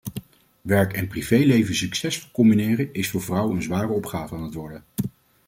Werk- 0.61 0.93
en 0.93 1.07
privéleven 1.07 1.75
succesvol 1.75 2.31
combineren 2.31 2.93
is 2.93 3.09
voor 3.09 3.21
vrouwen 3.21 3.55
een 3.55 3.61
zware 3.61 3.91
opgave 3.93 4.35
aan 4.35 4.43
het 4.43 4.53
worden. 4.53 4.83